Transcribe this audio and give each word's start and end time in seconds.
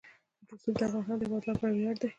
رسوب 0.49 0.75
د 0.79 0.81
افغانستان 0.87 1.15
د 1.17 1.21
هیوادوالو 1.25 1.49
لپاره 1.55 1.73
ویاړ 1.73 1.95
دی. 1.99 2.09